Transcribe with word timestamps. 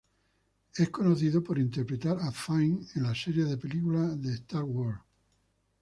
Es 0.73 0.89
conocido 0.89 1.43
por 1.43 1.59
interpretar 1.59 2.17
a 2.19 2.31
"Finn" 2.31 2.87
en 2.95 3.03
la 3.03 3.13
serie 3.13 3.45
de 3.45 3.55
películas 3.55 4.19
de 4.19 4.33
"Star 4.33 4.63
Wars". 4.63 4.99